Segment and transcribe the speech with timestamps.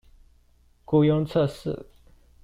[0.87, 1.85] 雇用測試